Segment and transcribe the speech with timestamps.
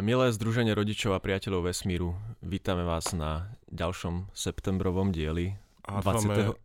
[0.00, 6.56] Milé Združenie rodičov a priateľov vesmíru, vítame vás na ďalšom septembrovom dieli 20.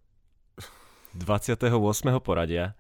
[1.20, 1.68] 28.
[2.24, 2.80] poradia.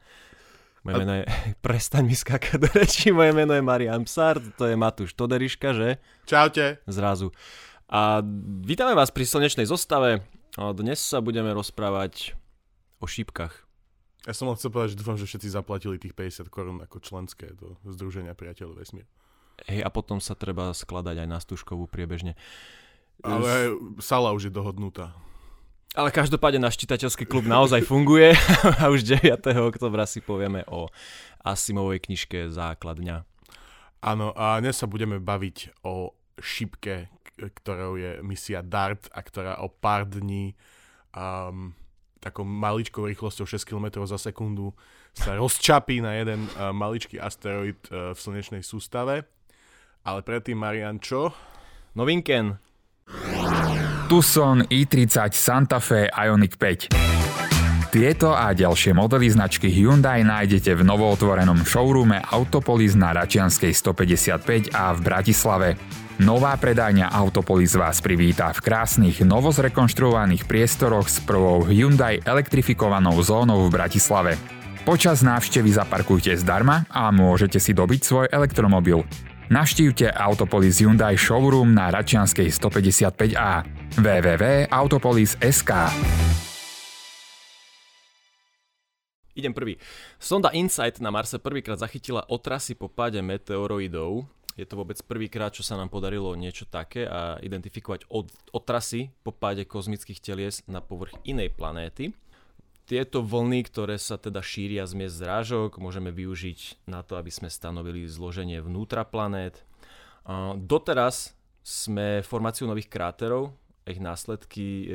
[0.87, 0.99] Moje a...
[1.03, 1.23] meno je...
[1.65, 5.99] Prestaň mi skákať do reči, moje meno je Marian Psar, to je Matúš Toderiška, že?
[6.23, 6.79] Čaute.
[6.87, 7.35] Zrazu.
[7.91, 8.23] A
[8.63, 10.23] vítame vás pri slnečnej zostave.
[10.55, 12.31] Dnes sa budeme rozprávať
[13.03, 13.67] o šípkach.
[14.23, 17.51] Ja som len chcel povedať, že dúfam, že všetci zaplatili tých 50 korún ako členské
[17.59, 19.11] do Združenia priateľov vesmíru.
[19.65, 22.35] Hej, a potom sa treba skladať aj na stužkovú priebežne.
[23.23, 25.15] Ale sala už je dohodnutá.
[25.95, 28.35] Ale každopádne náš čitateľský klub naozaj funguje
[28.83, 29.39] a už 9.
[29.63, 30.91] oktobra si povieme o
[31.39, 33.23] Asimovej knižke Základňa.
[34.03, 37.07] Áno, a dnes sa budeme baviť o šipke,
[37.39, 40.51] ktorou je misia DART a ktorá o pár dní
[41.15, 41.71] um,
[42.19, 44.75] takou maličkou rýchlosťou 6 km za sekundu
[45.15, 49.23] sa rozčapí na jeden uh, maličký asteroid uh, v slnečnej sústave
[50.05, 51.33] ale predtým, Marian, čo?
[51.97, 52.61] Novinken.
[54.05, 56.93] Tucson i30 Santa Fe Ioniq 5.
[57.89, 64.91] Tieto a ďalšie modely značky Hyundai nájdete v novootvorenom showroome Autopolis na Račianskej 155 a
[64.93, 65.69] v Bratislave.
[66.19, 73.73] Nová predajňa Autopolis vás privítá v krásnych, novozrekonštruovaných priestoroch s prvou Hyundai elektrifikovanou zónou v
[73.73, 74.35] Bratislave.
[74.83, 79.07] Počas návštevy zaparkujte zdarma a môžete si dobiť svoj elektromobil.
[79.45, 83.61] Navštívte Autopolis Hyundai showroom na Račianskej 155A
[83.93, 85.71] www.autopolis.sk
[89.37, 89.77] Idem prvý.
[90.17, 94.25] Sonda InSight na Marse prvýkrát zachytila otrasy po páde meteoroidov.
[94.57, 99.29] Je to vôbec prvýkrát, čo sa nám podarilo niečo také a identifikovať od, otrasy po
[99.29, 102.17] páde kozmických telies na povrch inej planéty
[102.85, 107.49] tieto vlny, ktoré sa teda šíria z miest zrážok, môžeme využiť na to, aby sme
[107.49, 109.65] stanovili zloženie vnútra planét.
[110.57, 111.33] Doteraz
[111.65, 114.85] sme formáciu nových kráterov, ich následky e,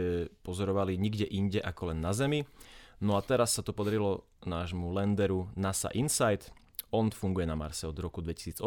[0.42, 2.42] pozorovali nikde inde ako len na Zemi.
[2.98, 6.50] No a teraz sa to podarilo nášmu lenderu NASA InSight.
[6.90, 8.66] On funguje na Marse od roku 2018.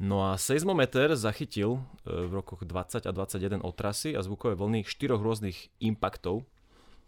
[0.00, 5.20] No a seismometer zachytil e, v rokoch 20 a 21 otrasy a zvukové vlny štyroch
[5.20, 6.48] rôznych impaktov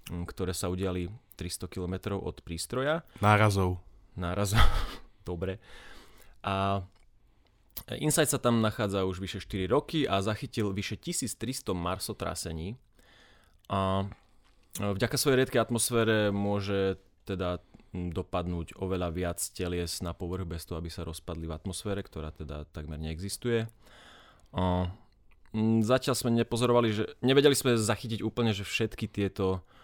[0.06, 3.02] ktoré sa udiali 300 km od prístroja.
[3.18, 3.82] Nárazov.
[4.14, 4.62] Nárazov,
[5.28, 5.58] dobre.
[6.46, 6.86] A
[7.98, 12.78] Insight sa tam nachádza už vyše 4 roky a zachytil vyše 1300 marsotrasení.
[13.66, 14.06] A
[14.78, 17.60] vďaka svojej riedkej atmosfére môže teda
[17.92, 22.68] dopadnúť oveľa viac telies na povrch bez toho, aby sa rozpadli v atmosfére, ktorá teda
[22.70, 23.66] takmer neexistuje.
[24.54, 24.90] A
[25.82, 29.75] zatiaľ sme nepozorovali, že nevedeli sme zachytiť úplne, že všetky tieto E,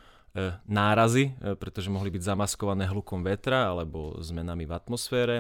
[0.64, 5.36] nárazy, e, pretože mohli byť zamaskované hlukom vetra alebo zmenami v atmosfére.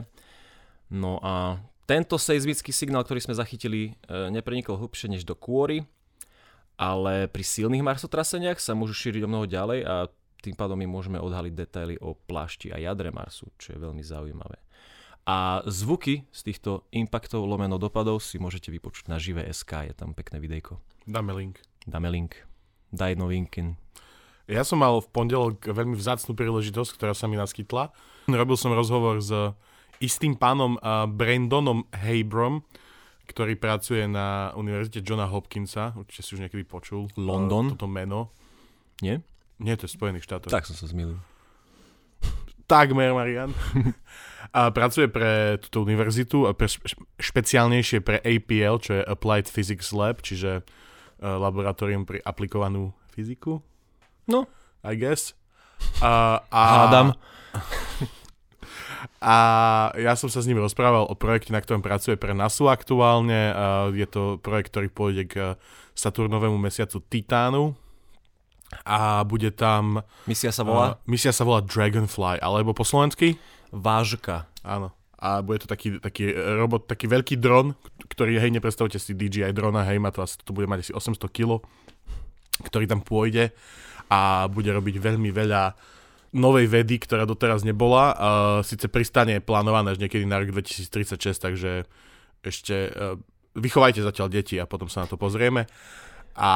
[0.92, 1.56] No a
[1.88, 5.88] tento seizmický signál, ktorý sme zachytili, e, neprenikol hlbšie než do kôry,
[6.76, 9.94] ale pri silných marsotraseniach sa môžu šíriť o mnoho ďalej a
[10.42, 14.58] tým pádom my môžeme odhaliť detaily o plášti a jadre Marsu, čo je veľmi zaujímavé.
[15.22, 20.18] A zvuky z týchto impaktov lomeno dopadov si môžete vypočuť na živé SK, je tam
[20.18, 20.82] pekné videjko.
[21.06, 21.62] Dáme link.
[21.86, 22.42] Dáme link.
[22.90, 23.78] Daj novinky.
[24.50, 27.94] Ja som mal v pondelok veľmi vzácnú príležitosť, ktorá sa mi naskytla.
[28.26, 29.30] Robil som rozhovor s
[30.02, 30.78] istým pánom
[31.14, 32.66] Brandonom Habrom,
[33.30, 35.94] ktorý pracuje na Univerzite Johna Hopkinsa.
[35.94, 37.06] Určite si už niekedy počul.
[37.14, 37.72] London.
[37.78, 38.34] Toto meno.
[38.98, 39.22] Nie?
[39.62, 40.50] Nie, to je Spojených štátov.
[40.50, 41.16] Tak som sa zmýlil.
[42.66, 43.54] Takmer, Marian.
[44.56, 46.66] a pracuje pre túto univerzitu, a pre
[47.22, 50.66] špeciálnejšie pre APL, čo je Applied Physics Lab, čiže
[51.22, 53.62] laboratórium pri aplikovanú fyziku.
[54.28, 54.46] No.
[54.82, 55.34] I guess.
[56.02, 57.08] A, a, Hádam.
[59.22, 59.36] A
[59.94, 63.54] ja som sa s ním rozprával o projekte, na ktorom pracuje pre NASU aktuálne.
[63.94, 65.34] Je to projekt, ktorý pôjde k
[65.94, 67.78] Saturnovému mesiacu Titánu.
[68.82, 70.02] A bude tam...
[70.30, 70.98] Misia sa volá?
[70.98, 73.38] Uh, misia sa volá Dragonfly, alebo po slovensky?
[73.70, 74.50] Vážka.
[74.66, 74.90] Áno.
[75.22, 77.78] A bude to taký, taký robot, taký veľký dron,
[78.10, 81.62] ktorý, hej, nepredstavte si DJI drona, hej, má to to bude mať asi 800 kg,
[82.66, 83.54] ktorý tam pôjde
[84.12, 85.72] a bude robiť veľmi veľa
[86.36, 88.12] novej vedy, ktorá doteraz nebola.
[88.12, 88.16] Uh,
[88.60, 91.88] Sice pristane je plánované až niekedy na rok 2036, takže
[92.44, 93.16] ešte uh,
[93.56, 95.64] vychovajte zatiaľ deti a potom sa na to pozrieme.
[96.32, 96.52] A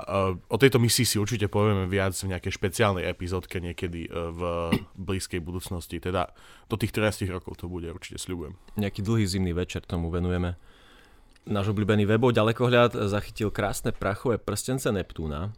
[0.00, 4.40] uh, o tejto misii si určite povieme viac v nejakej špeciálnej epizódke niekedy uh, v
[4.96, 6.00] blízkej budúcnosti.
[6.00, 6.32] Teda
[6.72, 8.56] do tých 13 rokov to bude, určite sľubujem.
[8.80, 10.56] Nejaký dlhý zimný večer tomu venujeme.
[11.48, 15.52] Náš obľúbený webov ďalekohľad zachytil krásne prachové prstence Neptúna,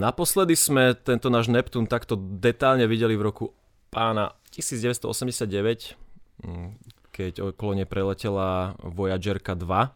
[0.00, 3.44] Naposledy sme tento náš Neptún takto detálne videli v roku
[3.92, 6.00] pána 1989,
[6.40, 6.70] mm,
[7.12, 9.92] keď okolo nej preletela Voyagerka 2.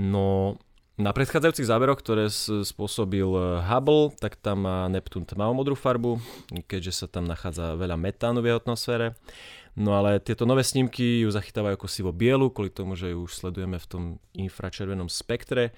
[0.00, 0.56] No
[0.98, 2.26] na predchádzajúcich záberoch, ktoré
[2.66, 6.18] spôsobil eh, Hubble, tak tam má Neptún tmavomodrú farbu,
[6.66, 9.14] keďže sa tam nachádza veľa metánu v jeho atmosfére.
[9.78, 13.30] No ale tieto nové snímky ju zachytávajú ako sivo bielu, kvôli tomu, že ju už
[13.30, 14.02] sledujeme v tom
[14.34, 15.70] infračervenom spektre.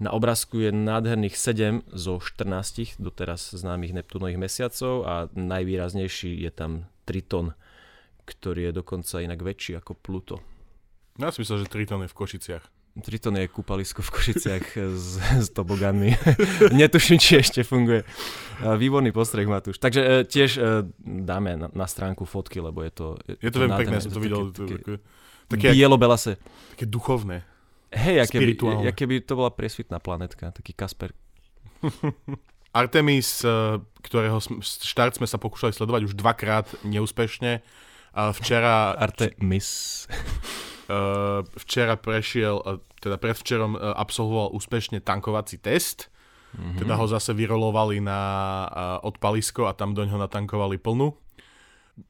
[0.00, 6.88] Na obrázku je nádherných 7 zo 14 doteraz známych Neptúnových mesiacov a najvýraznejší je tam
[7.04, 7.52] Triton,
[8.24, 10.40] ktorý je dokonca inak väčší ako Pluto.
[11.20, 12.64] Ja si myslel, že Triton je v Košiciach.
[13.04, 14.64] Triton je kúpalisko v Košiciach
[14.96, 16.16] s, s toboganmi.
[16.80, 18.00] Netuším, či ešte funguje.
[18.64, 19.76] Výborný postreh, Matúš.
[19.76, 23.06] Takže e, tiež e, dáme na, na stránku fotky, lebo je to...
[23.36, 24.48] Je to veľmi pekné, som to videl.
[24.48, 24.94] Také, také,
[25.46, 26.40] také, bielo-belase.
[26.72, 27.44] Také duchovné.
[27.90, 28.54] Hej, aké by,
[29.06, 31.10] by to bola presvitná planetka, taký Kasper.
[32.70, 37.66] Artemis, e, ktorého štart sme sa pokúšali sledovať už dvakrát neúspešne.
[38.14, 38.94] Včera...
[38.94, 40.06] Artemis.
[40.90, 46.10] Eh, včera prešiel, eh, teda predvčerom eh, absolvoval úspešne tankovací test.
[46.50, 46.82] Mm-hmm.
[46.82, 48.18] Teda ho zase vyrolovali na
[49.06, 51.14] odpalisko a tam do ňoho natankovali plnú.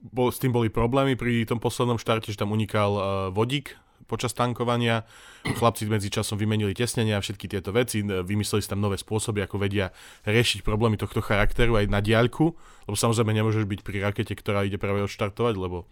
[0.00, 2.88] Bo, s tým boli problémy pri tom poslednom štarte, že tam unikal
[3.37, 3.76] vodík
[4.11, 5.07] počas tankovania.
[5.47, 9.62] Chlapci medzi časom vymenili tesnenia a všetky tieto veci, vymysleli si tam nové spôsoby, ako
[9.62, 9.95] vedia
[10.27, 12.59] riešiť problémy tohto charakteru aj na diaľku,
[12.91, 15.87] lebo samozrejme nemôžeš byť pri rakete, ktorá ide práve odštartovať, lebo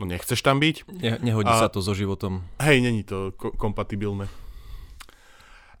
[0.00, 0.88] no nechceš tam byť.
[0.88, 2.48] Ne, nehodí a, sa to so životom.
[2.64, 4.47] Hej, není to ko- kompatibilné.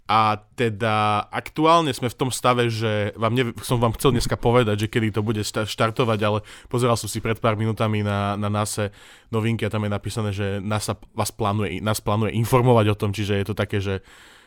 [0.08, 4.88] A teda aktuálne sme v tom stave, že vám ne, som vám chcel dneska povedať,
[4.88, 6.40] že kedy to bude štartovať, ale
[6.72, 8.88] pozeral som si pred pár minútami na, na NASE
[9.28, 13.36] novinky a tam je napísané, že NASA vás plánuje, nás plánuje informovať o tom, čiže
[13.36, 14.00] je to také, že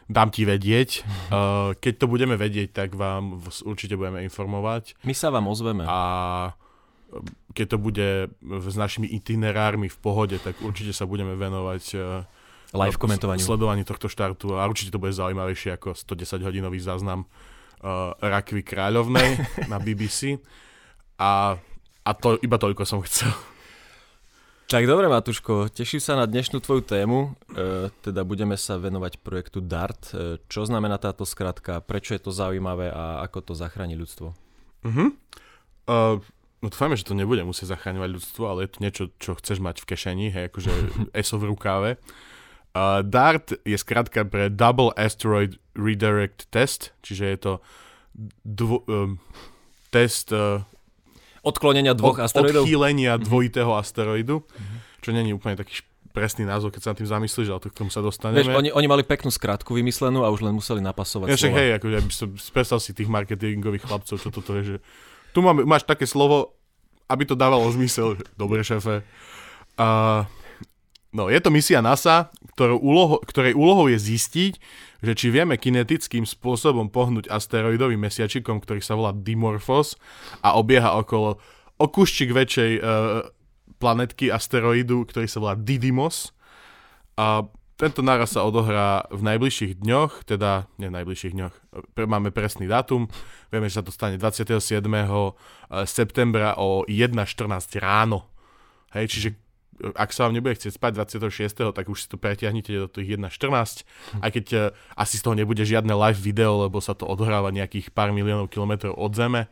[0.09, 1.05] dám ti vedieť.
[1.29, 4.97] Uh, keď to budeme vedieť, tak vám určite budeme informovať.
[5.05, 5.85] My sa vám ozveme.
[5.85, 6.57] A
[7.51, 8.09] keď to bude
[8.41, 12.01] s našimi itinerármi v pohode, tak určite sa budeme venovať eh,
[12.71, 13.43] live komentovaniu.
[13.43, 19.39] sledovaní tohto štartu a určite to bude zaujímavejšie ako 110 hodinový záznam uh, Rakvy Kráľovnej
[19.71, 20.39] na BBC.
[21.21, 21.59] A,
[22.01, 23.29] a to iba toľko som chcel.
[24.71, 27.35] Tak dobre, Matuško, teším sa na dnešnú tvoju tému.
[27.51, 30.15] E, teda budeme sa venovať projektu DART.
[30.15, 34.31] E, čo znamená táto skratka, prečo je to zaujímavé a ako to zachráni ľudstvo?
[34.87, 35.11] Uh-huh.
[35.91, 36.23] Uh,
[36.61, 39.81] No dúfajme, že to nebude musieť zachráňovať ľudstvo, ale je to niečo, čo chceš mať
[39.81, 40.71] v kešeni, hej, akože
[41.19, 41.89] ESO v rukáve.
[42.71, 47.53] Uh, DART je skratka pre Double Asteroid Redirect Test, čiže je to
[48.47, 49.19] dvo, um,
[49.91, 50.63] test uh,
[51.43, 52.63] odklonenia dvoch od, asteroidov.
[52.63, 53.27] Odchýlenia mm-hmm.
[53.27, 54.79] dvojitého asteroidu, mm-hmm.
[55.03, 57.91] čo není úplne taký presný názov, keď sa nad tým zamyslíš, ale to k tomu
[57.91, 58.43] sa dostaneme.
[58.43, 61.69] Vieš, oni, oni mali peknú skratku vymyslenú a už len museli napasovať ja, však, hej,
[61.79, 64.77] akože, by som, predstav si tých marketingových chlapcov, čo toto je, že
[65.31, 66.55] tu máme, máš také slovo,
[67.07, 68.19] aby to dávalo zmysel.
[68.35, 69.03] Dobre, šéfe.
[69.79, 70.27] Uh,
[71.15, 74.53] no, je to misia NASA, ktorou úloho, ktorej úlohou je zistiť,
[75.01, 79.97] že či vieme kinetickým spôsobom pohnúť asteroidovým mesiačikom, ktorý sa volá Dimorphos
[80.45, 81.41] a obieha okolo
[81.81, 83.25] okuščik väčšej uh,
[83.81, 86.29] planetky asteroidu, ktorý sa volá Didymos.
[87.17, 87.49] A
[87.81, 91.55] tento náraz sa odohrá v najbližších dňoch, teda nie v najbližších dňoch,
[92.05, 93.09] máme presný dátum,
[93.49, 94.85] vieme, že sa to stane 27.
[94.85, 95.33] Eh,
[95.89, 98.29] septembra o 1.14 ráno.
[98.93, 99.29] Hej, čiže
[99.97, 103.33] ak sa vám nebude chcieť spať 26., tak už si to pretiahnite do tých 1.14,
[103.33, 104.21] hm.
[104.21, 104.61] aj keď uh,
[104.95, 108.93] asi z toho nebude žiadne live video, lebo sa to odohráva nejakých pár miliónov kilometrov
[108.93, 109.49] od Zeme.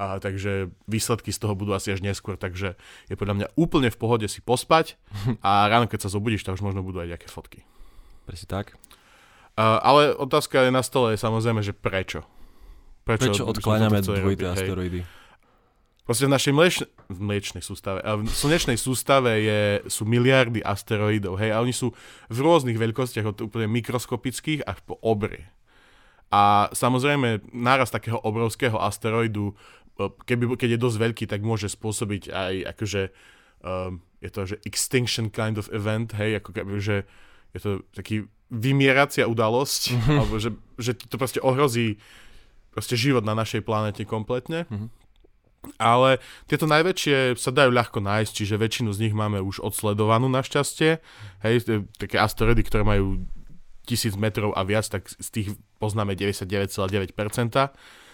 [0.00, 2.78] A, takže výsledky z toho budú asi až neskôr, takže
[3.12, 4.96] je podľa mňa úplne v pohode si pospať
[5.46, 7.68] a ráno, keď sa zobudíš, tak už možno budú aj nejaké fotky.
[8.24, 8.80] Presne tak.
[9.60, 12.24] A, ale otázka je na stole je samozrejme, že prečo?
[13.04, 15.19] Prečo, prečo odkláňame dvojité asteroidy?
[16.04, 21.38] Proste v našej mliečne, v mliečnej sústave, a v slnečnej sústave je, sú miliardy asteroidov,
[21.38, 21.94] hej, a oni sú
[22.26, 25.46] v rôznych veľkostiach, od úplne mikroskopických až po obrie.
[26.30, 29.54] A samozrejme, náraz takého obrovského asteroidu
[30.08, 33.02] keby, keď je dosť veľký, tak môže spôsobiť aj akože
[33.60, 37.04] um, je to, že extinction kind of event, hej, ako keby, že
[37.52, 40.16] je to taký vymieracia udalosť, mm-hmm.
[40.16, 42.00] alebo že, že to proste ohrozí
[42.70, 44.64] proste život na našej planete kompletne.
[44.70, 44.88] Mm-hmm.
[45.76, 51.04] Ale tieto najväčšie sa dajú ľahko nájsť, čiže väčšinu z nich máme už odsledovanú našťastie.
[51.44, 53.28] Hej, také asteroidy, ktoré majú
[53.84, 57.12] tisíc metrov a viac, tak z tých poznáme 99,9%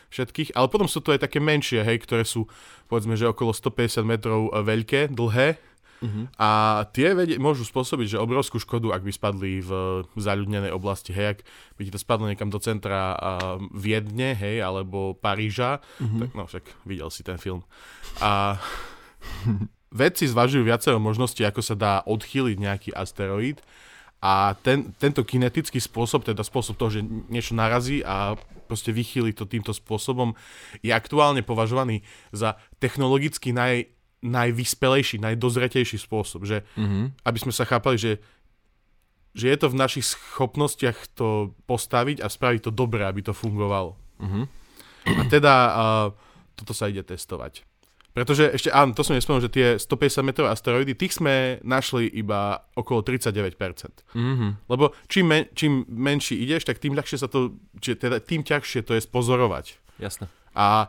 [0.07, 2.47] všetkých, ale potom sú to aj také menšie, hej, ktoré sú
[2.87, 5.59] povedzme, že okolo 150 metrov e, veľké, dlhé
[6.03, 6.29] Uh-huh.
[6.37, 9.71] A tie vedie, môžu spôsobiť, že obrovskú škodu, ak by spadli v
[10.17, 11.39] zaľudnenej oblasti, hej, ak
[11.77, 16.21] by ti to spadlo niekam do centra uh, Viedne, hej, alebo Paríža, uh-huh.
[16.21, 17.65] tak no však videl si ten film.
[18.21, 18.61] A
[19.93, 23.65] vedci zvažujú viacero možností, ako sa dá odchýliť nejaký asteroid
[24.21, 28.35] a ten, tento kinetický spôsob, teda spôsob toho, že niečo narazí a
[28.67, 30.35] proste vychýli to týmto spôsobom,
[30.83, 32.03] je aktuálne považovaný
[32.35, 33.87] za technologicky naj,
[34.25, 36.49] najvyspelejší, najdozretejší spôsob.
[36.49, 37.05] Že, mm-hmm.
[37.25, 38.13] Aby sme sa chápali, že,
[39.37, 43.97] že je to v našich schopnostiach to postaviť a spraviť to dobre, aby to fungovalo.
[44.23, 44.45] Mm-hmm.
[45.07, 46.07] A teda uh,
[46.57, 47.63] toto sa ide testovať.
[48.17, 52.65] Pretože ešte, áno, to som nespomenul, že tie 150 metrové asteroidy, tých sme našli iba
[52.73, 53.53] okolo 39%.
[54.17, 54.51] Mm-hmm.
[54.73, 58.89] Lebo čím, men, čím menší ideš, tak tým ľahšie sa to, či teda tým ťažšie
[58.89, 59.77] to je spozorovať.
[60.01, 60.33] Jasné.
[60.57, 60.89] A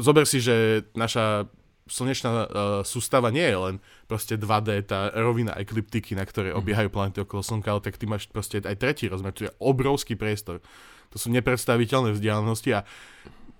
[0.00, 1.44] zober si, že naša
[1.92, 2.44] slnečná uh,
[2.80, 3.74] sústava nie je len
[4.08, 6.58] proste 2D, tá rovina ekliptiky, na ktorej mm.
[6.58, 10.16] obiehajú planety okolo Slnka, ale tak ty máš proste aj tretí rozmer, to je obrovský
[10.16, 10.64] priestor.
[11.12, 12.88] To sú nepredstaviteľné vzdialenosti a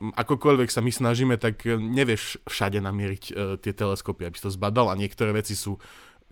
[0.03, 4.51] akokoľvek sa my snažíme, tak e, nevieš všade namieriť uh, tie teleskopy, aby si to
[4.51, 5.79] zbadal a niektoré veci sú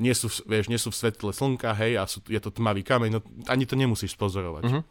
[0.01, 3.11] nie sú, vieš, nie sú v svetle slnka, hej, a sú, je to tmavý kameň,
[3.13, 3.21] no
[3.53, 4.65] ani to nemusíš pozorovať.
[4.65, 4.83] Uh-huh.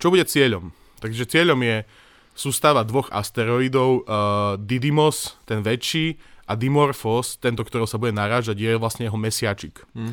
[0.00, 0.72] Čo bude cieľom?
[1.04, 1.84] Takže cieľom je
[2.32, 8.72] sústava dvoch asteroidov, uh, Didymos, ten väčší, a Dimorphos, tento, ktorého sa bude narážať, je
[8.76, 9.80] vlastne jeho mesiačik.
[9.96, 10.12] Uh-huh.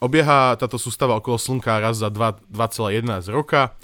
[0.00, 3.74] Obieha táto sústava okolo Slnka raz za 2,11 roka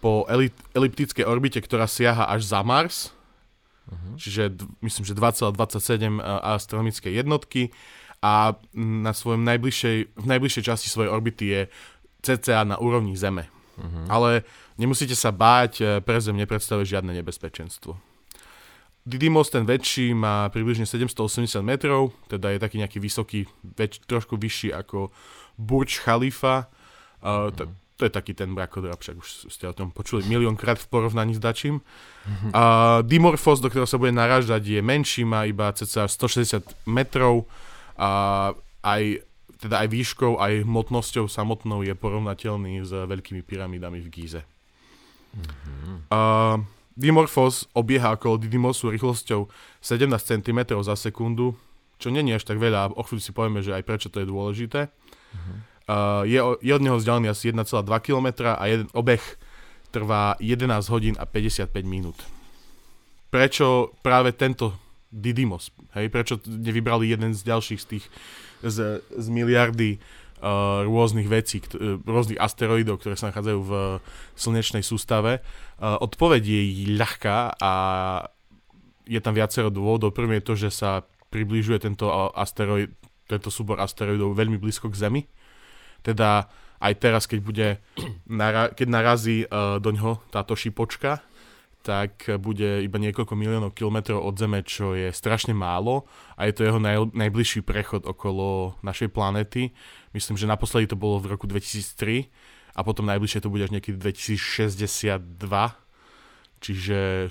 [0.00, 0.24] po
[0.72, 3.10] eliptickej orbite, ktorá siaha až za Mars,
[3.90, 4.14] uh-huh.
[4.16, 7.74] čiže myslím, že 2,27 astronomické jednotky
[8.22, 11.60] a na svojom najbližšej, v najbližšej časti svojej orbity je
[12.24, 13.50] cca na úrovni Zeme.
[13.76, 14.06] Uh-huh.
[14.08, 14.30] Ale
[14.80, 18.15] nemusíte sa báť, e, pre Zem nepredstavuje žiadne nebezpečenstvo.
[19.06, 24.74] Didymos, ten väčší, má približne 780 metrov, teda je taký nejaký vysoký, väč, trošku vyšší
[24.74, 25.14] ako
[25.54, 26.66] Burj Khalifa.
[27.22, 30.90] Uh, t- to je taký ten mrakodrap, však už ste o tom počuli miliónkrát v
[30.90, 31.80] porovnaní s dačím.
[31.80, 32.50] Mm-hmm.
[32.52, 32.62] A
[33.00, 37.48] Dimorphos, do ktorého sa bude narážať, je menší, má iba cca 160 metrov
[37.96, 38.52] a
[38.84, 39.24] aj,
[39.62, 44.44] teda aj výškou, aj hmotnosťou samotnou je porovnateľný s veľkými pyramidami v Gíze.
[45.32, 46.12] Mm-hmm.
[46.12, 46.20] A
[46.96, 49.52] Dimorphos obieha okolo Didymosu rýchlosťou
[49.84, 51.52] 17 cm za sekundu,
[52.00, 54.88] čo není až tak veľa, o chvíľu si povieme, že aj prečo to je dôležité.
[54.88, 55.58] Mm-hmm.
[55.86, 57.62] Uh, je, je od neho vzdialený asi 1,2
[58.02, 59.22] km a jeden obeh
[59.94, 62.16] trvá 11 hodín a 55 minút.
[63.30, 64.74] Prečo práve tento
[65.12, 65.70] Didymos?
[65.94, 66.10] Hej?
[66.10, 68.04] Prečo nevybrali jeden z ďalších z tých
[68.64, 70.25] z, z miliardy uh,
[70.86, 73.72] rôznych vecí, uh, rôznych asteroidov, ktoré sa nachádzajú v
[74.36, 75.40] slnečnej sústave?
[75.80, 76.62] Odpoveď je
[76.96, 77.72] ľahká a
[79.06, 80.12] je tam viacero dôvodov.
[80.12, 82.92] Prvý je to, že sa približuje tento asteroid,
[83.28, 85.22] tento súbor asteroidov veľmi blízko k Zemi
[86.06, 86.46] teda
[86.78, 87.68] aj teraz, keď, bude,
[88.78, 89.42] keď narazí
[89.82, 91.18] do ňoho táto šipočka,
[91.86, 96.66] tak bude iba niekoľko miliónov kilometrov od Zeme, čo je strašne málo a je to
[96.66, 99.70] jeho naj- najbližší prechod okolo našej planety.
[100.10, 102.26] Myslím, že naposledy to bolo v roku 2003
[102.74, 105.22] a potom najbližšie to bude až niekedy 2062.
[106.58, 107.30] Čiže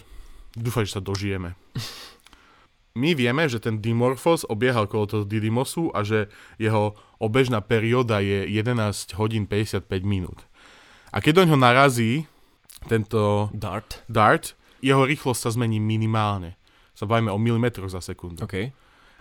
[0.55, 1.59] dúfam, že sa dožijeme.
[2.95, 8.47] my vieme, že ten Dimorphos obieha okolo toho Didymosu a že jeho obežná perióda je
[8.47, 10.47] 11 hodín 55 minút.
[11.11, 12.23] A keď do ňoho narazí
[12.85, 14.05] tento dart.
[14.09, 16.57] dart, jeho rýchlosť sa zmení minimálne.
[16.93, 18.45] Sa bavíme o milimetroch za sekundu.
[18.45, 18.71] Okay.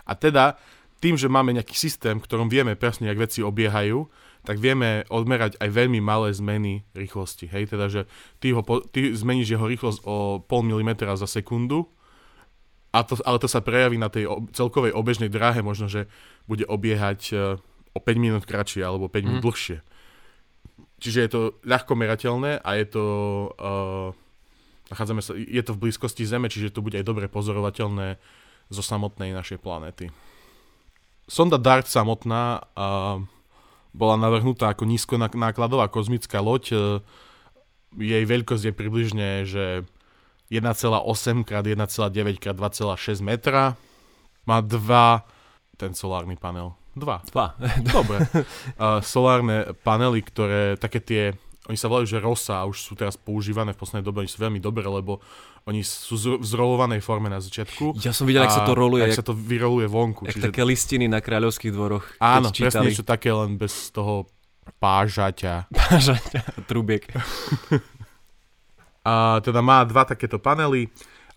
[0.05, 0.61] A teda
[1.03, 4.09] tým, že máme nejaký systém, ktorom vieme presne, jak veci obiehajú,
[4.45, 7.49] tak vieme odmerať aj veľmi malé zmeny rýchlosti.
[7.49, 8.01] Hej, teda, že
[8.41, 8.61] ty, ho,
[8.93, 11.89] ty zmeníš jeho rýchlosť o pol milimetra za sekundu,
[12.95, 16.07] a to, ale to sa prejaví na tej celkovej obežnej dráhe, možno, že
[16.47, 17.59] bude obiehať uh,
[17.91, 19.47] o 5 minút kratšie alebo 5 minút mm.
[19.51, 19.79] dlhšie.
[21.05, 23.05] Čiže je to ľahko merateľné a je to,
[23.61, 24.09] uh,
[24.89, 28.17] nachádzame sa, je to v blízkosti Zeme, čiže to bude aj dobre pozorovateľné
[28.73, 30.09] zo samotnej našej planéty.
[31.29, 33.21] Sonda DART samotná uh,
[33.93, 36.65] bola navrhnutá ako nízkonákladová kozmická loď.
[36.73, 36.81] Uh,
[38.01, 39.85] jej veľkosť je približne, že
[40.49, 43.77] 1,8 x 1,9 x 2,6 metra.
[44.49, 45.29] Má dva,
[45.77, 46.73] ten solárny panel.
[46.95, 47.23] Dva.
[47.29, 47.59] Dva.
[47.95, 48.25] Dobre.
[48.79, 51.23] Uh, solárne panely, ktoré, také tie,
[51.67, 54.39] oni sa volajú, že ROSA a už sú teraz používané v poslednej dobe, oni sú
[54.39, 55.19] veľmi dobré, lebo
[55.65, 57.97] oni sú v zrolovanej forme na začiatku.
[58.05, 59.09] Ja som videl, ak sa to roluje.
[59.09, 60.29] Ak sa to vyroluje vonku.
[60.29, 60.47] Jak čiže...
[60.53, 62.05] také listiny na kráľovských dvoroch.
[62.21, 64.29] Áno, presne niečo také, len bez toho
[64.77, 65.69] pážaťa.
[65.73, 67.09] Pážaťa, trubiek.
[69.05, 70.89] A teda má dva takéto panely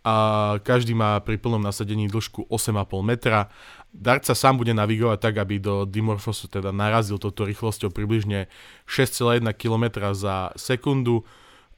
[0.08, 3.52] a každý má pri plnom nasadení dĺžku 8,5 metra.
[3.94, 8.46] Dart sa sám bude navigovať tak, aby do Dimorphosu teda narazil toto rýchlosťou približne
[8.86, 11.24] 6,1 km za sekundu.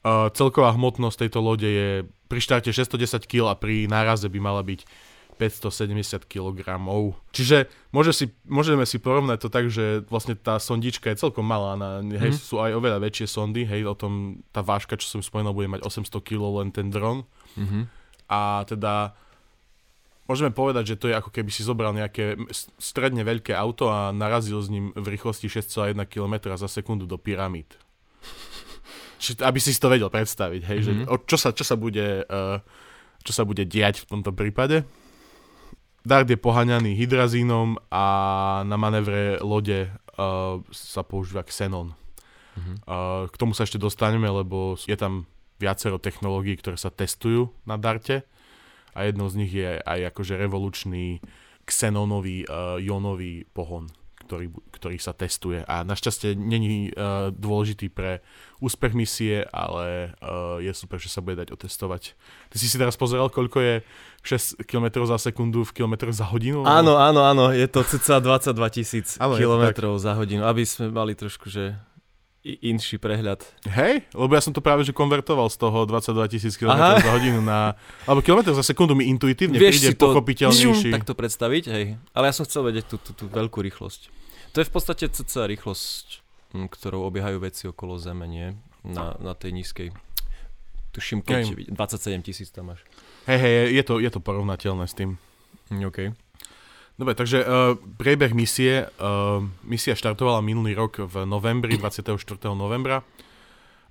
[0.00, 1.88] Uh, celková hmotnosť tejto lode je
[2.28, 4.84] pri štarte 610 kg a pri náraze by mala byť
[5.40, 6.76] 570 kg.
[7.32, 11.76] Čiže môže si, môžeme si porovnať to tak, že vlastne tá sondička je celkom malá.
[11.80, 12.40] Na, hej, Mhm.
[12.40, 15.80] sú aj oveľa väčšie sondy, hej, o tom tá vážka, čo som spomenul, bude mať
[15.80, 17.24] 800 kg len ten dron.
[17.56, 17.88] Mhm.
[18.28, 19.16] A teda
[20.30, 22.38] môžeme povedať, že to je ako keby si zobral nejaké
[22.78, 27.66] stredne veľké auto a narazil s ním v rýchlosti 6,1 km za sekundu do pyramíd.
[29.18, 30.86] Čiže, aby si to vedel predstaviť, hej, mm-hmm.
[30.86, 31.10] že Mhm.
[31.10, 32.62] o, čo, sa, čo, sa bude, uh,
[33.26, 34.86] čo sa bude diať v tomto prípade.
[36.00, 38.04] Dart je poháňaný hydrazínom a
[38.64, 41.92] na manévre lode uh, sa používa xenon.
[42.54, 42.72] Mhm.
[42.86, 45.26] Uh, k tomu sa ešte dostaneme, lebo je tam
[45.60, 48.24] viacero technológií, ktoré sa testujú na Darte
[48.94, 51.22] a jednou z nich je aj akože revolučný
[51.64, 53.86] xenonový uh, ionový pohon,
[54.26, 58.22] ktorý, ktorý sa testuje a našťastie není uh, dôležitý pre
[58.62, 62.14] úspech misie, ale uh, je super, že sa bude dať otestovať.
[62.50, 63.74] Ty si si teraz pozeral, koľko je
[64.22, 66.62] 6 km za sekundu v kilometroch za hodinu?
[66.62, 71.50] Áno, áno, áno, je to cca 22 tisíc kilometrov za hodinu, aby sme mali trošku,
[71.50, 71.74] že
[72.40, 73.44] inší prehľad.
[73.68, 77.44] Hej, lebo ja som to práve že konvertoval z toho 22 tisíc km za hodinu
[77.44, 77.76] na...
[78.08, 80.88] Alebo kilometr za sekundu mi intuitívne Vieš príde si to pochopiteľnejší.
[80.88, 82.00] tak to predstaviť, hej.
[82.16, 84.08] Ale ja som chcel vedieť tú, tú, tú veľkú rýchlosť.
[84.56, 86.04] To je v podstate cca rýchlosť,
[86.56, 88.56] m, ktorou obiehajú veci okolo Zeme, nie?
[88.80, 89.92] Na, na tej nízkej.
[90.96, 91.76] Tuším, keď Hej.
[91.76, 92.80] 27 tisíc tam máš.
[93.28, 95.20] Hej, hej, je to, je to porovnateľné s tým.
[95.70, 96.16] OK.
[97.00, 98.84] Dobre, takže uh, priebeh misie.
[99.00, 102.12] Uh, misia štartovala minulý rok v novembri, 24.
[102.52, 103.00] novembra.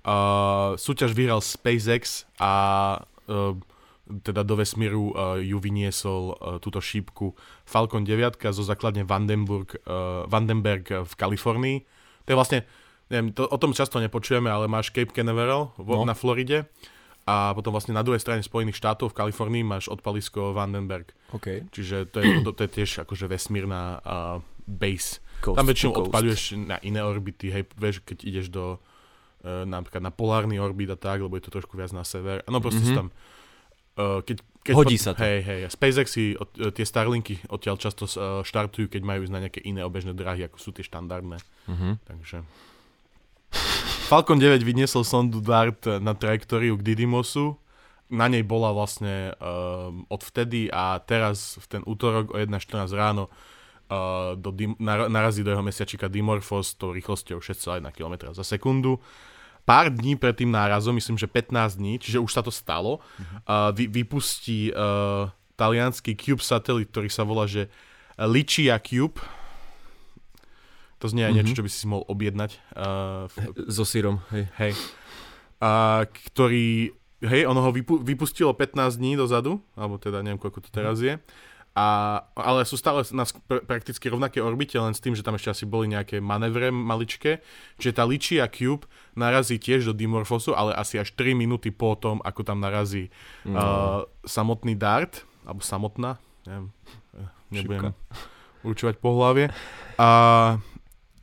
[0.06, 2.52] Uh, súťaž vyhral SpaceX a
[3.02, 3.58] uh,
[4.22, 7.34] teda do vesmíru uh, ju vyniesol uh, túto šípku
[7.66, 11.82] Falcon 9 zo základne Vandenberg, uh, Vandenberg v Kalifornii.
[12.24, 12.58] To je vlastne,
[13.10, 16.06] neviem, to, o tom často nepočujeme, ale máš Cape Canaveral vo, No.
[16.06, 16.70] na Floride
[17.30, 21.14] a potom vlastne na druhej strane Spojených štátov v Kalifornii máš odpalisko Vandenberg.
[21.30, 21.70] OK.
[21.70, 25.22] Čiže to je, to, to je tiež akože vesmírna uh, base.
[25.38, 30.10] Coast Tam väčšinou odpaľuješ na iné orbity, hej, vieš, keď ideš do uh, napríklad na
[30.10, 32.42] polárny orbit a tak, lebo je to trošku viac na sever.
[32.50, 32.88] No proste Mhm.
[32.90, 32.98] mm-hmm.
[32.98, 33.08] tam
[34.00, 35.22] uh, keď, keď Hodí sa to.
[35.22, 39.34] Hej, hej, SpaceX si od, uh, tie Starlinky odtiaľ často uh, štartujú, keď majú ísť
[39.34, 41.38] na nejaké iné obežné dráhy, ako sú tie štandardné.
[41.68, 41.90] Mhm.
[42.04, 42.38] Takže...
[44.10, 47.54] Falcon 9 vyniesol sondu DART na trajektóriu k Didymosu.
[48.10, 54.34] Na nej bola vlastne um, odvtedy a teraz v ten útorok o 1.14 ráno uh,
[54.34, 58.98] do Dim- nar- narazí do jeho mesiačika Dimorphos tou rýchlosťou 6,1 km za sekundu.
[59.62, 62.98] Pár dní pred tým nárazom, myslím, že 15 dní, čiže už sa to stalo,
[63.46, 67.70] uh, vy- vypustí uh, talianský Cube satelit, ktorý sa volá, že
[68.18, 69.22] Lichia Cube.
[71.00, 71.58] To znie aj niečo, Mhm.
[71.58, 72.50] čo by si si mohol objednať.
[72.70, 73.34] Uh, v,
[73.68, 74.44] So sírom, hej.
[74.54, 74.72] hej.
[75.58, 80.70] A ktorý, hej, ono ho vypu- vypustilo 15 dní dozadu, alebo teda neviem, koľko to
[80.70, 81.16] teraz je.
[81.70, 81.86] A,
[82.34, 85.64] ale sú stále na pr- prakticky rovnaké orbite, len s tým, že tam ešte asi
[85.64, 87.38] boli nejaké manévre maličké.
[87.78, 88.84] Čiže tá Lichia Cube
[89.14, 93.08] narazí tiež do Dimorphosu, ale asi až 3 minúty po tom, ako tam narazí
[93.44, 93.54] No.
[93.54, 93.64] uh,
[94.22, 96.74] samotný dart, alebo samotná, neviem,
[97.14, 97.94] eh, nebudem
[98.60, 99.48] určovať po hlavie.
[99.94, 100.08] A,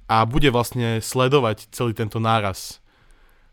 [0.08, 2.80] a bude vlastne sledovať celý tento náraz.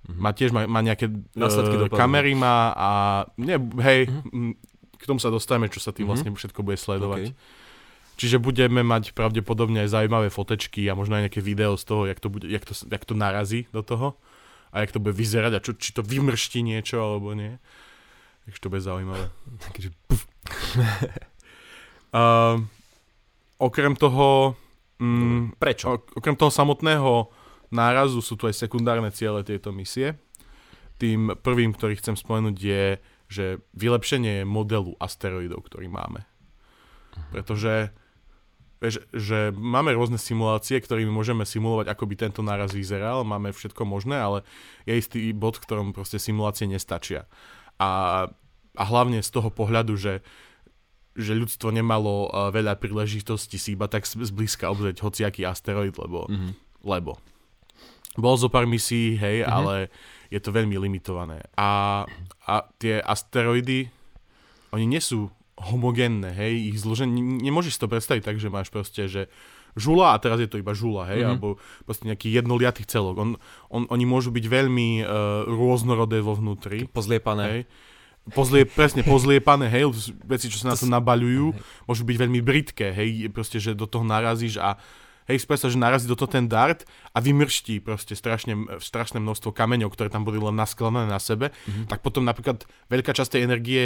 [0.06, 0.16] Mhm.
[0.16, 2.90] Má tiež má, má nejaké Následky uh, kamery má a
[3.36, 4.20] ne, hej, Mhm.
[4.30, 4.54] mm,
[4.94, 6.10] k tomu sa dostaneme, čo sa tým Mhm.
[6.10, 7.32] vlastne všetko bude sledovať.
[7.32, 7.36] OK.
[8.14, 12.22] Čiže budeme mať pravdepodobne aj zaujímavé fotečky a možno aj nejaké video z toho, jak
[12.22, 14.14] to, bude, jak to, jak to narazí do toho
[14.70, 17.58] a jak to bude vyzerať a čo, či to vymrští niečo alebo nie.
[18.46, 19.26] Takže to bude zaujímavé.
[19.66, 19.88] Takže
[22.14, 22.62] Uh,
[23.58, 24.54] okrem toho,
[25.00, 25.98] mm, Prečo?
[25.98, 27.30] ok- okrem toho samotného
[27.74, 30.18] nárazu sú tu aj sekundárne ciele tejto misie.
[31.00, 32.85] Tým prvým, ktorý chcem spomenúť je,
[33.26, 36.22] že vylepšenie modelu asteroidov, ktorý máme.
[37.35, 37.90] Pretože
[38.78, 43.83] vieš, že máme rôzne simulácie, ktorými môžeme simulovať, ako by tento náraz vyzeral, máme všetko
[43.88, 44.38] možné, ale
[44.85, 47.24] je istý bod, v ktorom proste simulácie nestačia.
[47.80, 47.90] A,
[48.76, 50.20] a hlavne z toho pohľadu, že
[51.14, 56.50] že ľudstvo nemalo uh, veľa príležitostí si iba tak zblízka obzrieť hociaký asteroid, lebo, Mhm.
[56.83, 57.18] lebo.
[58.14, 59.48] Bolo zo pár misií, hej, Mhm.
[59.48, 59.74] ale
[60.31, 61.42] je to veľmi limitované.
[61.55, 62.03] A,
[62.42, 63.90] a tie asteroidy,
[64.70, 69.07] oni nie sú homogénne, hej, ich zloženie, nemôžeš si to predstaviť tak, že máš proste,
[69.07, 69.31] že
[69.74, 71.29] žula a teraz je to iba žula, hej, Mhm.
[71.29, 73.18] alebo proste nejaký jednoliatý celok.
[73.18, 73.31] On,
[73.70, 75.07] on, oni môžu byť veľmi uh,
[75.46, 76.87] rôznorodé vo vnútri.
[76.87, 77.46] Pozliepané.
[77.46, 77.62] Hej.
[78.32, 79.84] Pozlie, presne, pozliepané, hej,
[80.24, 81.52] veci, čo sa na to nabaľujú,
[81.84, 84.80] môžu byť veľmi britké, hej, proste, že do toho narazíš a
[85.24, 89.52] hej, si predstav, že narazí do toho ten dart a vymrští proste strašne, strašné množstvo
[89.52, 91.88] kameňov, ktoré tam boli len naskladané na sebe, Mhm.
[91.88, 93.84] tak potom napríklad veľká časť tej energie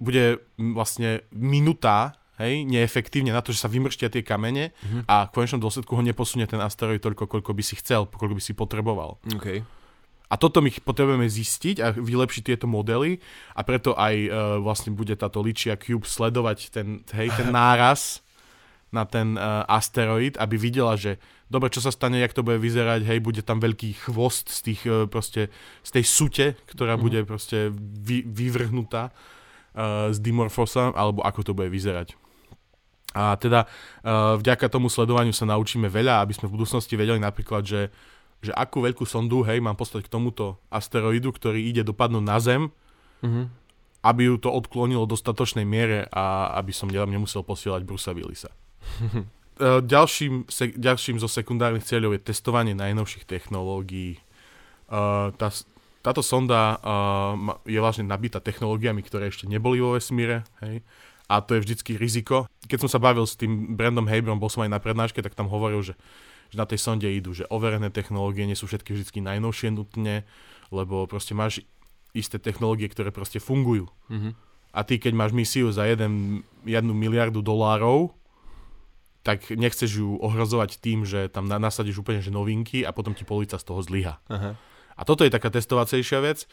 [0.00, 5.04] bude vlastne minutá, hej, neefektívne na to, že sa vymrštia tie kamene Mhm.
[5.04, 8.42] a v konečnom dôsledku ho neposunie ten asteroid toľko, koľko by si chcel, koľko by
[8.42, 9.20] si potreboval.
[9.30, 9.60] OK.
[10.30, 13.18] A toto my potrebujeme zistiť a vylepšiť tieto modely
[13.52, 14.30] a preto aj uh,
[14.62, 18.22] vlastne bude táto Lichia Cube sledovať ten, hej, ten náraz
[18.90, 23.06] na ten uh, asteroid, aby videla, že dobre, čo sa stane, jak to bude vyzerať,
[23.06, 25.50] hej, bude tam veľký chvost z tých uh, proste,
[25.82, 27.02] z tej sute, ktorá Mhm.
[27.02, 32.14] bude proste vy, vyvrhnutá uh, z Dimorphosa, alebo ako to bude vyzerať.
[33.10, 37.66] A teda uh, vďaka tomu sledovaniu sa naučíme veľa, aby sme v budúcnosti vedeli napríklad,
[37.66, 37.90] že
[38.40, 42.62] že akú veľkú sondu, hej, mám poslať k tomuto asteroidu, ktorý ide dopadnúť na Zem,
[43.20, 43.52] Mhm.
[44.00, 48.48] aby ju to odklonilo v dostatočnej miere a aby som ne- nemusel posielať Brusa Willisa.
[49.60, 54.16] E, ďalším, se, ďalším zo sekundárnych cieľov je testovanie najnovších technológií.
[54.16, 54.20] E,
[55.30, 55.48] tá,
[56.00, 56.80] táto sonda
[57.36, 60.80] ma- je vlastne nabitá technológiami, ktoré ešte neboli vo vesmíre, hej,
[61.28, 62.48] a to je vždycky riziko.
[62.64, 65.46] Keď som sa bavil s tým Brandom Haberom, bol som aj na prednáške, tak tam
[65.46, 65.94] hovoril, že,
[66.50, 70.26] že na tej sonde idú, že overené technológie nie sú všetky vždy najnovšie nutne,
[70.74, 71.62] lebo proste máš
[72.10, 73.86] isté technológie, ktoré proste fungujú.
[74.10, 74.34] Mhm.
[74.70, 78.14] A ty, keď máš misiu za jeden, jednu miliardu dolárov,
[79.26, 83.26] tak nechceš ju ohrozovať tým, že tam na- nasadíš úplne že novinky a potom ti
[83.26, 84.22] polica z toho zlyha.
[84.30, 84.54] Aha.
[84.96, 86.46] A toto je taká testovacejšia vec.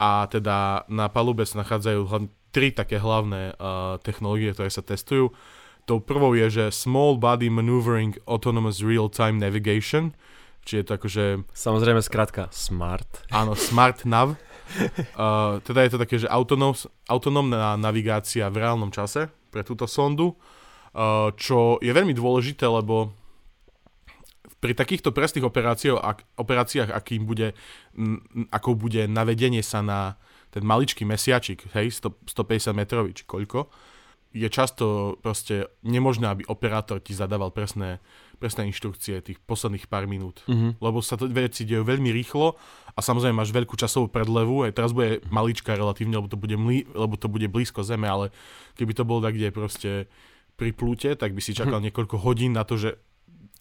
[0.00, 5.30] A teda na palube sa nachádzajú hlavne tri také hlavné uh, technológie, ktoré sa testujú.
[5.84, 10.12] Tou prvou je, že Small Body Maneuvering Autonomous Real-Time Navigation,
[10.64, 13.26] či je to akože Samozrejme skratka SMART.
[13.32, 14.36] Áno, Smart Nav.
[15.16, 16.76] Uh, teda je to také, že autonóm,
[17.08, 23.10] autonómna navigácia v reálnom čase pre túto sondu, uh, čo je veľmi dôležité, lebo
[24.60, 27.56] pri takýchto presných operáciách, operáciách akým bude,
[28.52, 30.20] ako bude navedenie sa na
[30.52, 33.72] ten maličký mesiačik, hej, 100, 150 metrový, či koľko,
[34.30, 37.98] je často proste nemožné, aby operátor ti zadával presné,
[38.38, 40.78] presné inštrukcie tých posledných pár minút Mhm.
[40.78, 42.54] lebo sa to veci dejú veľmi rýchlo
[42.94, 46.86] a samozrejme máš veľkú časovú predlevu, aj teraz bude maličká relatívne, lebo to bude, mli,
[46.94, 48.30] lebo to bude blízko Zeme, ale
[48.78, 49.90] keby to bolo tak, kde proste
[50.54, 52.96] pri plúte, tak by si čakal niekoľko hodín na to, že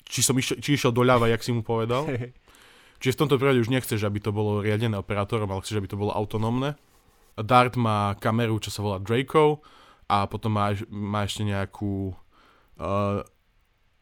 [0.06, 2.06] či, som išiel, či išiel doľava, jak si mu povedal.
[3.00, 5.96] Čiže v tomto prípade už nechceš, aby to bolo riadené operátorom, ale chceš, aby to
[5.96, 6.76] bolo autonómne.
[7.40, 9.64] Dart má kameru, čo sa volá Draco
[10.10, 12.18] a potom má, má ešte nejakú
[12.82, 13.22] uh,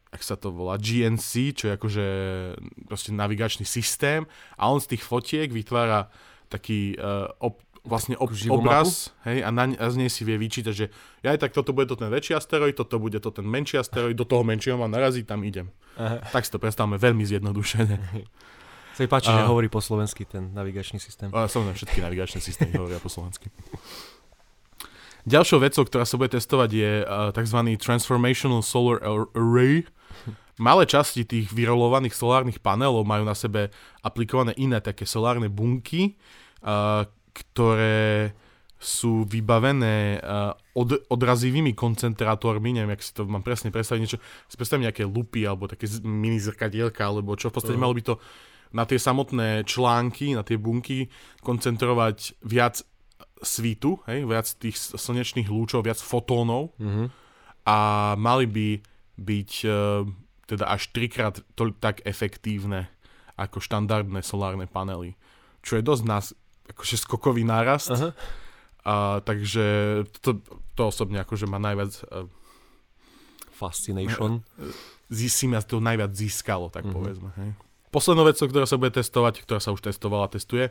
[0.08, 2.06] ak sa to volá, GNC, čo je akože
[2.88, 4.24] proste navigačný systém
[4.56, 6.08] a on z tých fotiek vytvára
[6.48, 10.74] taký uh, ob, vlastne ob, obraz hej, a, na, a z nej si vie vyčítať,
[10.74, 10.88] že
[11.24, 14.16] ja aj tak toto bude to ten väčší asteroid, toto bude to ten menší asteroid,
[14.16, 15.72] do toho menšieho mám naraziť, tam idem.
[16.00, 16.24] Aha.
[16.32, 17.96] Tak si to predstavme veľmi zjednodušene.
[18.98, 21.30] Sa mi páči, že A- hovorí po slovensky ten navigačný systém.
[21.30, 23.54] Ale samozrejme všetky navigačné systémy hovoria po slovensky.
[25.28, 27.60] Ďalšou vecou, ktorá sa bude testovať je uh, tzv.
[27.76, 29.84] Transformational Solar Ar- Array.
[30.58, 33.70] Malé časti tých vyrolovaných solárnych panelov majú na sebe
[34.02, 36.16] aplikované iné také solárne bunky,
[36.64, 38.32] uh, ktoré
[38.80, 44.56] sú vybavené uh, od, odrazivými koncentrátormi, neviem, jak si to mám presne predstaviť, niečo, si
[44.56, 47.84] predstavím nejaké lupy alebo také mini zrkadielka, alebo čo, v podstate Mhm.
[47.84, 48.16] malo by to
[48.72, 51.10] na tie samotné články, na tie bunky
[51.42, 52.86] koncentrovať viac
[53.40, 57.06] svítu, hej, viac tých slnečných lúčov, viac fotónov Mhm.
[57.64, 57.78] a
[58.16, 58.68] mali by
[59.18, 59.70] byť e,
[60.46, 62.88] teda až trikrát to, tak efektívne
[63.36, 65.14] ako štandardné solárne panely.
[65.60, 66.26] Čo je dosť nás
[66.68, 67.90] akože skokový nárast.
[67.90, 68.10] Aha.
[68.82, 69.66] A, takže
[70.18, 70.40] to,
[70.74, 72.26] to osobne akože ma najviac e,
[73.52, 74.46] Fascination.
[75.10, 76.94] si ma to najviac získalo, tak Mhm.
[76.94, 77.30] povedzme.
[77.36, 77.50] Hej.
[77.88, 80.70] Poslednou vecou, ktorá sa bude testovať, ktorá sa už testovala, testuje,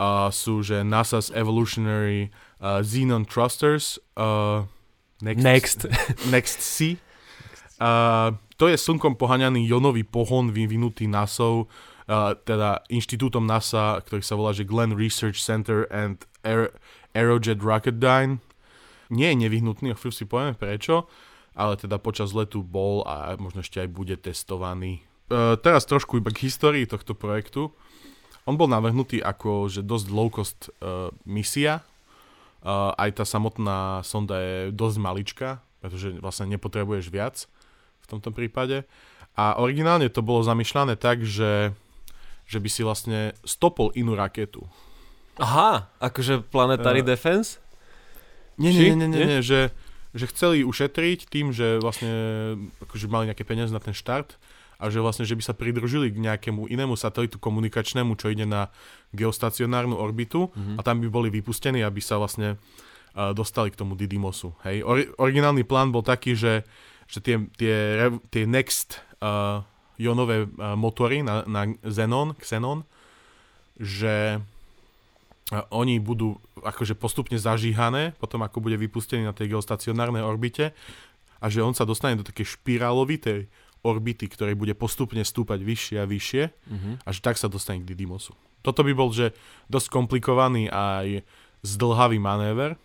[0.00, 4.66] uh, sú, že NASA's Evolutionary uh, Xenon Thrusters uh,
[5.24, 5.80] Next, Next.
[6.34, 6.98] Next C.
[7.80, 14.38] Uh, to je slnkom poháňaný jonový pohon vyvinutý NASou, uh, teda inštitútom NASA, ktorý sa
[14.38, 16.74] volá, že Glenn Research Center and Aer-
[17.16, 18.38] Aerojet Rocketdyne.
[19.10, 21.06] Nie je nevyhnutný, o chvíľu si povieme prečo,
[21.54, 25.02] ale teda počas letu bol a možno ešte aj bude testovaný.
[25.32, 27.72] Uh, teraz trošku iba k histórii tohto projektu.
[28.44, 31.80] On bol navrhnutý ako že dosť low cost uh, misia.
[32.64, 35.50] Uh, aj tá samotná sonda je dosť maličká,
[35.84, 37.44] pretože vlastne nepotrebuješ viac
[38.04, 38.88] v tomto prípade.
[39.36, 41.74] A originálne to bolo zamýšľané tak, že,
[42.48, 44.64] že by si vlastne stopol inú raketu.
[45.36, 47.58] Aha, akože Planetary Eh, Defense?
[48.54, 49.26] Nie, nie, nie, nie, Nie?
[49.26, 49.74] nie že,
[50.14, 52.12] že chceli ušetriť tým, že vlastne
[52.86, 54.38] akože mali nejaké peniaze na ten štart
[54.74, 58.68] a že vlastne, že by sa pridružili k nejakému inému satelitu komunikačnému, čo ide na
[59.10, 60.76] geostacionárnu orbitu Mhm.
[60.76, 62.58] a tam by boli vypustení, aby sa vlastne
[63.14, 64.52] uh, dostali k tomu Didymosu.
[64.62, 64.82] Hej.
[64.82, 66.66] Or, originálny plán bol taký, že,
[67.06, 69.62] že tie, tie, rev- tie next uh,
[69.94, 72.82] jonové uh, motory na, na Xenon, Xenon,
[73.74, 74.42] že
[75.70, 80.72] oni budú akože postupne zažíhané, potom ako bude vypustený na tej geostacionárnej orbite
[81.36, 83.44] a že on sa dostane do takej špirálovitej
[83.84, 86.90] orbity, ktorej bude postupne stúpať vyššie a vyššie Mhm.
[87.00, 88.32] a že tak sa dostane k Didymosu.
[88.60, 89.36] Toto by bol, že
[89.68, 91.20] dosť komplikovaný aj
[91.60, 92.80] zdlhavý manéver,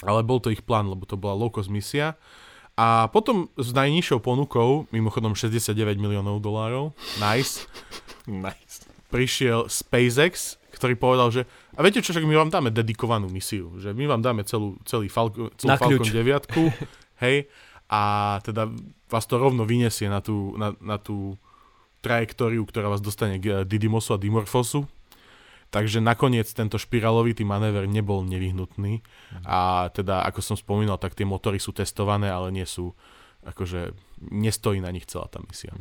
[0.00, 2.20] ale bol to ich plán, lebo to bola low-cost misia.
[2.74, 7.64] A potom s najnižšou ponukou, mimochodom 69 miliónov dolárov, nice,
[8.28, 8.84] Nice.
[9.08, 13.90] prišiel SpaceX, ktorý povedal, že a viete čo, však my vám dáme dedikovanú misiu, že
[13.90, 16.12] my vám dáme celú, celý Falcon, celú Falcon kľúč.
[16.12, 16.52] 9,
[17.24, 17.48] hej,
[17.88, 18.00] a
[18.42, 18.68] teda
[19.10, 21.38] vás to rovno vyniesie na tú, na, na tú
[22.02, 24.86] trajektóriu, ktorá vás dostane k eh, Didymosu a Dimorphosu.
[25.74, 29.02] Takže nakoniec tento špirálovitý manéver nebol nevyhnutný
[29.42, 32.94] a teda, ako som spomínal, tak tie motory sú testované, ale nie sú,
[33.42, 33.90] akože
[34.30, 35.74] nestojí na nich celá tá misia.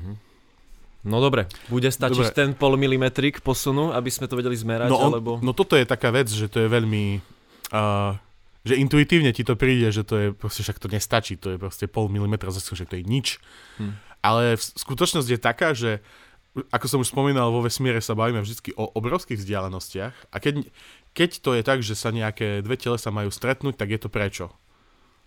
[1.06, 2.34] No dobre, bude stačiť Dobre.
[2.34, 5.38] ten pol milimetrik posunu, aby sme to vedeli zmerať, No, on, alebo...
[5.38, 7.22] no toto je taká vec, že to je veľmi...
[7.70, 8.18] Uh,
[8.66, 11.86] že intuitívne ti to príde, že to je proste, však to nestačí, to je proste
[11.86, 13.38] pol milimetra, zase však to je nič.
[13.78, 13.94] Hm.
[14.26, 16.02] Ale v skutočnosť je taká, že
[16.74, 20.66] ako som už spomínal, vo vesmíre sa bavíme vždy o obrovských vzdialenostiach a keď,
[21.12, 24.50] keď to je tak, že sa nejaké dve telesa majú stretnúť, tak je to prečo?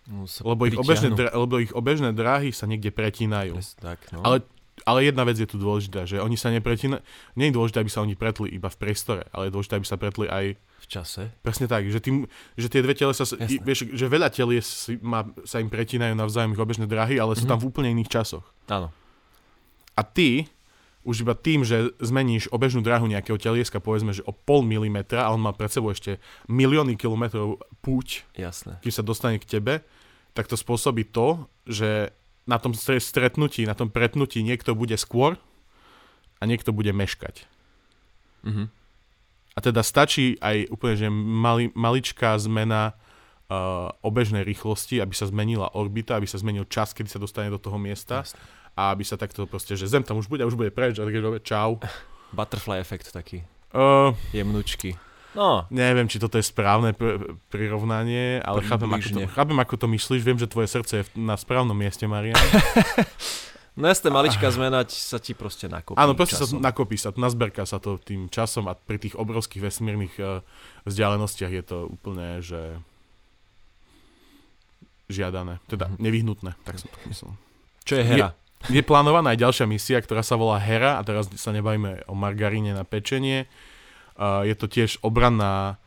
[0.09, 3.61] No, Lebo ich, obežné, lebo ich obežné dráhy sa niekde pretínajú.
[3.61, 4.25] Presne Tak, no.
[4.25, 4.41] Ale,
[4.89, 7.05] ale jedna vec je tu dôležitá, že oni sa nepretínajú.
[7.37, 10.01] Nie je dôležité, aby sa oni pretli iba v priestore, ale je dôležité, aby sa
[10.01, 11.29] pretli aj V čase.
[11.39, 12.23] Presne tak, že, tým,
[12.55, 13.51] že tie dve telesa, sa- Jasné.
[13.51, 17.35] i- vieš, že veľa telies si, má, sa im pretínajú navzájom ich obežné dráhy, ale
[17.35, 17.49] sú Mhm.
[17.49, 18.47] tam v úplne iných časoch.
[18.65, 18.89] Áno.
[19.93, 20.47] A ty,
[21.01, 25.31] už iba tým, že zmeníš obežnú dráhu nejakého telieska, povedzme, že o pol milimetra, a
[25.31, 26.15] on má pred sebou ešte
[26.45, 28.79] milióny kilometrov púť, Jasné.
[28.79, 29.83] kým sa dostane k tebe,
[30.31, 32.11] tak to spôsobí to, že
[32.45, 35.35] na tom stre- stretnutí, na tom pretnutí niekto bude skôr
[36.37, 37.43] a niekto bude meškať.
[38.41, 38.71] Mhm.
[39.53, 42.93] A teda stačí aj úplne, že mali, maličká zmena
[43.49, 47.57] uh, obežnej rýchlosti, aby sa zmenila orbita, aby sa zmenil čas, kedy sa dostane do
[47.59, 48.39] toho miesta Jasné.
[48.77, 51.05] a aby sa takto proste, že Zem tam už bude a už bude preč a
[51.05, 51.81] takže čau.
[52.37, 53.41] Butterfly efekt taký.
[53.73, 54.93] Uh, Jemnučky.
[55.29, 59.29] No, neviem, či toto je správne pr- prirovnanie, ale chápem ako, to, Približne.
[59.29, 60.21] chápem, ako to myslíš.
[60.25, 62.33] Viem, že tvoje srdce je na správnom mieste, Marian.
[63.79, 66.59] no jasné, maličká zmena ti- sa ti proste nakopí Áno, proste sa časom.
[66.59, 70.43] nakopí sa, nazberká sa to tým časom a pri tých obrovských vesmírnych uh,
[70.83, 72.77] vzdialenostiach je to úplne, že
[75.07, 75.97] žiadané, teda Mhm.
[75.97, 77.31] nevyhnutné, tak som to myslel.
[77.81, 78.29] Čo je hera?
[78.67, 82.75] Je plánovaná aj ďalšia misia, ktorá sa volá Hera a teraz sa nebavíme o margaríne
[82.75, 83.47] na pečenie.
[84.13, 85.79] Uh, je to tiež obranná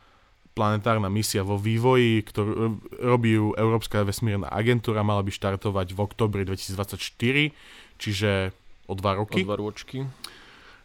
[0.51, 2.65] planetárna misia vo vývoji, ktorú e,
[2.99, 7.53] robí ju Európska vesmírna agentúra, mala by štartovať v oktobri 2024,
[7.95, 8.51] čiže
[8.83, 9.41] o dva O roky.
[9.41, 10.03] dva rôčky.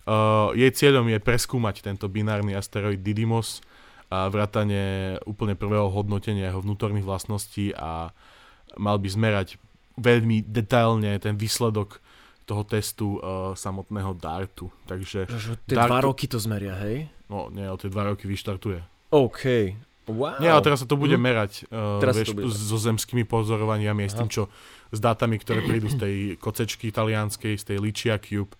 [0.02, 3.60] Uh, jej cieľom je preskúmať tento binárny asteroid Didymos
[4.08, 4.80] a vrátane
[5.22, 8.08] úplne prvého hodnotenia jeho vnútorných vlastností a
[8.74, 9.60] mal by zmerať
[9.94, 12.00] veľmi detailne ten výsledok
[12.42, 14.72] toho testu uh, samotného DARTu.
[14.86, 17.04] Takže, Že tie Dark- dva roky to zmeria, hej?
[17.28, 18.80] no nie, o tie dva roky vyštartuje.
[19.10, 19.42] OK.
[20.08, 20.40] Wow.
[20.40, 21.20] Nie, ale teraz sa to bude Mhm.
[21.20, 24.48] merať uh, Teraz vieš, to bude so zemskými pozorovaniami, aj s tým, čo
[24.88, 28.56] s dátami, ktoré prídu z tej kocečky italianskej, z tej Lichia Cube.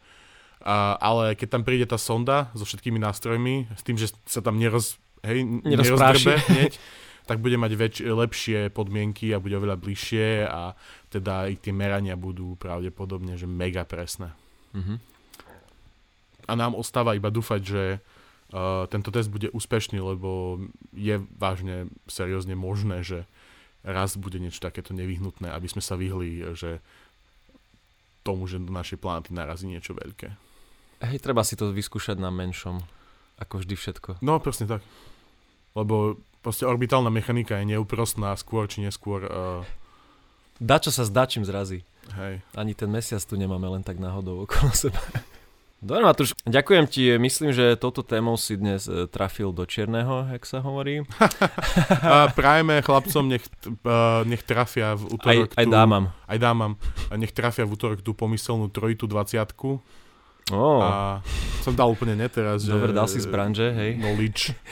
[0.61, 4.59] A, ale keď tam príde tá sonda so všetkými nástrojmi, s tým, že sa tam
[4.59, 6.73] neroz, hej, nerozdrbe hneď,
[7.29, 10.73] tak bude mať väč- lepšie podmienky a bude oveľa bližšie a
[11.13, 14.33] teda i tie merania budú pravdepodobne že mega presné.
[14.73, 14.97] Mhm.
[16.49, 20.57] A nám ostáva iba dúfať, že uh, tento test bude úspešný, lebo
[20.97, 23.29] je vážne, seriózne možné, že
[23.87, 26.83] raz bude niečo takéto nevyhnutné, aby sme sa vyhli, že
[28.27, 30.35] tomu, že do našej planety narazí niečo veľké.
[30.99, 32.83] Hej, treba si to vyskúšať na menšom.
[33.39, 34.11] Ako vždy všetko.
[34.19, 34.83] No, presne tak.
[35.79, 39.63] Lebo proste orbitálna mechanika je neúprostná, skôr či neskôr, uh,
[40.59, 41.87] Dá, čo sa zdá, čím zrazí.
[42.19, 42.43] hej.
[42.59, 44.99] Ani ten mesiac tu nemáme len tak náhodou okolo seba.
[45.79, 47.15] Dobre, Matúš, ďakujem ti.
[47.23, 51.07] Myslím, že touto témou si dnes e, trafil do čierneho, jak sa hovorí.
[52.39, 53.47] Prajme chlapcom, nech,
[53.87, 56.05] uh, nech trafia v Aj, útorok aj tú, dámam.
[56.27, 59.79] aj dámam, a nech trafia v útorok tú pomyselnú trojitú dvaciatku.
[60.51, 61.23] Oh, A
[61.63, 62.75] som dal úplne neteraz, že...
[62.75, 64.03] Dobre, dal si z branže, hej.
[64.03, 64.59] Knowledge.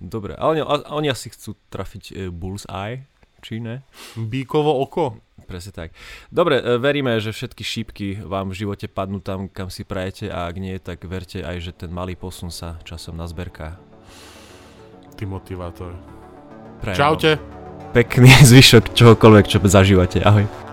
[0.00, 0.60] Dobre, ale oni,
[0.96, 3.04] oni asi chcú trafiť e, bullseye,
[3.44, 3.84] či ne?
[4.16, 5.20] Bíkovo oko.
[5.50, 5.90] Presne tak.
[6.30, 10.46] Dobre, e, veríme, že všetky šípky vám v živote padnú tam, kam si prajete a
[10.46, 13.74] ak nie, tak verte aj, že ten malý posun sa časom nazberká.
[15.18, 15.98] Ty motivátor.
[16.78, 17.30] Prajem Čaute.
[17.90, 20.22] Pekný zvyšok čohokoľvek, čo zažívate.
[20.22, 20.69] Ahoj.